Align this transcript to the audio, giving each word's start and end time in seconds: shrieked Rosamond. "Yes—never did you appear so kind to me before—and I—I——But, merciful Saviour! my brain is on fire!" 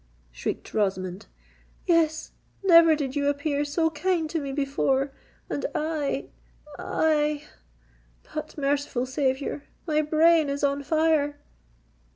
shrieked 0.31 0.73
Rosamond. 0.73 1.27
"Yes—never 1.85 2.95
did 2.95 3.15
you 3.15 3.27
appear 3.27 3.63
so 3.63 3.91
kind 3.91 4.27
to 4.31 4.39
me 4.41 4.51
before—and 4.51 5.67
I—I——But, 5.75 8.57
merciful 8.57 9.05
Saviour! 9.05 9.65
my 9.85 10.01
brain 10.01 10.49
is 10.49 10.63
on 10.63 10.81
fire!" 10.81 11.37